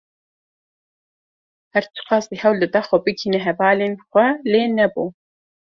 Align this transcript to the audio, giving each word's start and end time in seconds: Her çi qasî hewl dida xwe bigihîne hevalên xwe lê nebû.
Her 1.73 1.83
çi 1.93 2.01
qasî 2.09 2.35
hewl 2.41 2.57
dida 2.61 2.81
xwe 2.87 2.97
bigihîne 3.05 3.39
hevalên 3.47 3.93
xwe 4.09 4.27
lê 4.51 4.63
nebû. 4.77 5.05